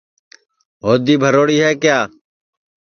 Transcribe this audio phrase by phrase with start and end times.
[0.83, 1.99] ہودی بھروڑی ہے کِیا